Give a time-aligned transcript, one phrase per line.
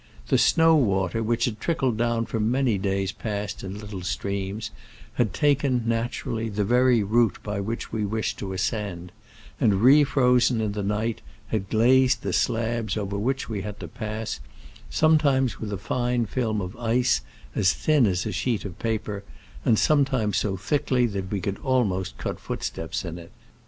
[0.29, 4.71] The snow water, which had trickled down for many days past in little streams,
[5.13, 9.11] had taken, naturally, the very route by which we wished to ascend;
[9.59, 13.87] and, re frozen in the night, had glazed the slabs over which we had to
[13.87, 14.39] pass—
[14.89, 17.21] sometimes with a fine film of ice
[17.53, 19.23] as thin as a sheet of paper,
[19.63, 23.29] and sometimes so thickly that we could almost cut footsteps in it.